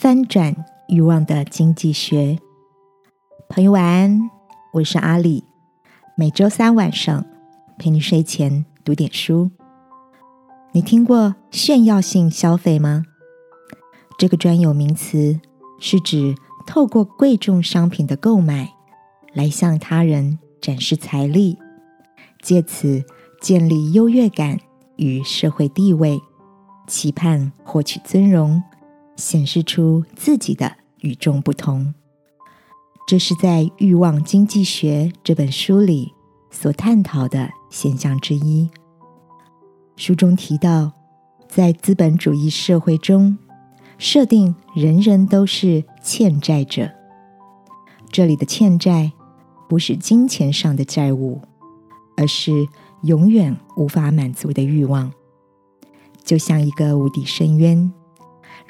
[0.00, 0.56] 翻转
[0.88, 2.38] 欲望的经济学。
[3.50, 4.30] 朋友晚安，
[4.72, 5.44] 我是阿里。
[6.16, 7.26] 每周三晚上
[7.78, 9.50] 陪你睡前读点书。
[10.72, 13.04] 你听过炫耀性消费吗？
[14.16, 15.38] 这个专有名词
[15.78, 16.34] 是指
[16.66, 18.72] 透过贵重商品的购买
[19.34, 21.58] 来向他人展示财力，
[22.40, 23.04] 借此
[23.42, 24.60] 建立优越感
[24.96, 26.18] 与社会地位，
[26.86, 28.62] 期盼获取尊荣，
[29.20, 31.94] 显示出自己的与众不同。
[33.06, 36.12] 这是在《欲望经济学》这本书里
[36.50, 38.68] 所探讨的现象之一。
[39.96, 40.92] 书中提到，
[41.48, 43.36] 在资本主义社会中，
[43.98, 46.90] 设定人人都是欠债者。
[48.10, 49.12] 这里的欠债
[49.68, 51.42] 不是金钱上的债务，
[52.16, 52.66] 而是
[53.02, 55.12] 永远无法满足的欲望，
[56.24, 57.92] 就像一个无底深渊，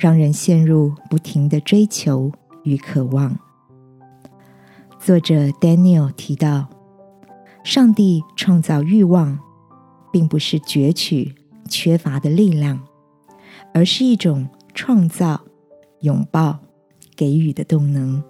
[0.01, 2.33] 让人陷入不停的追求
[2.65, 3.39] 与渴望。
[4.99, 6.71] 作者 Daniel 提到，
[7.63, 9.39] 上帝创造欲望，
[10.11, 11.35] 并不是攫取
[11.69, 12.81] 缺乏的力量，
[13.75, 15.43] 而是一种创造、
[16.01, 16.59] 拥抱、
[17.15, 18.25] 给予的动能。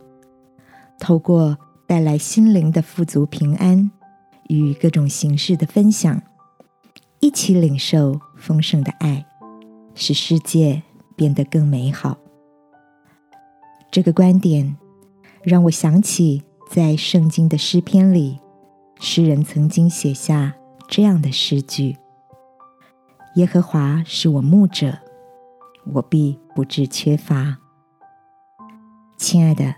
[0.99, 3.93] 透过带来心灵的富足、平安
[4.49, 6.21] 与各种形式的分享，
[7.21, 9.25] 一起领受丰盛的爱，
[9.95, 10.83] 使世界
[11.21, 12.17] 变得更美好。
[13.91, 14.75] 这个观点
[15.43, 16.43] 让我想起。
[16.73, 18.39] 在圣经的诗篇里，
[19.01, 20.55] 诗人曾经写下
[20.87, 21.97] 这样的诗句
[23.35, 24.97] ：“耶和华是我牧者，
[25.95, 27.59] 我必不致缺乏。”
[29.19, 29.75] 亲爱的，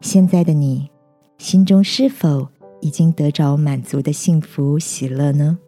[0.00, 0.90] 现在的你
[1.36, 2.48] 心中是否
[2.80, 5.58] 已经得着满足的幸福喜乐呢？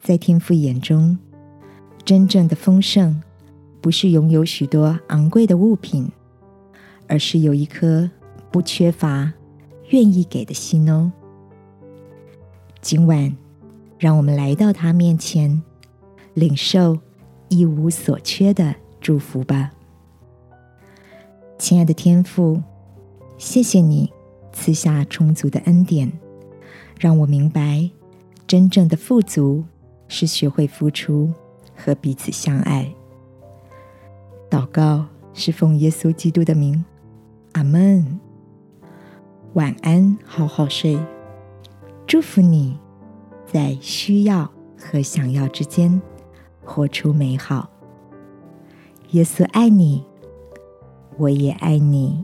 [0.00, 1.18] 在天父眼中，
[2.04, 3.22] 真正的丰盛
[3.82, 6.10] 不是拥有许多昂贵的物品，
[7.06, 8.08] 而是有一颗。
[8.50, 9.32] 不缺乏，
[9.88, 11.10] 愿意给的心哦。
[12.82, 13.34] 今晚，
[13.98, 15.62] 让我们来到他面前，
[16.34, 16.98] 领受
[17.48, 19.72] 一无所缺的祝福吧。
[21.58, 22.62] 亲爱的天父，
[23.38, 24.12] 谢谢你
[24.52, 26.12] 赐下充足的恩典，
[27.00, 27.88] 让我明白
[28.46, 29.64] 真正的富足
[30.08, 31.32] 是学会付出
[31.74, 32.92] 和彼此相爱。
[34.52, 36.84] 祷告是奉耶稣基督的名，
[37.52, 38.20] 阿门。
[39.54, 40.98] 晚安，好好睡。
[42.06, 42.78] 祝福你，
[43.50, 46.02] 在需要和想要之间
[46.62, 47.70] 活出美好。
[49.12, 50.04] 耶稣爱你，
[51.16, 52.22] 我也爱你。